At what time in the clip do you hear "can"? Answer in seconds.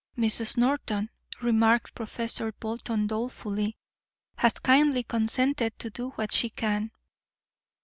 6.49-6.89